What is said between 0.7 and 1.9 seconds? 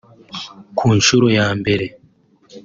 ku nshuro ya mbere